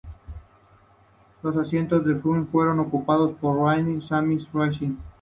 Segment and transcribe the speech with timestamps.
[1.43, 4.97] Los asientos del Funcinpec fueron ocupados por Ranariddh y Sam Rainsy.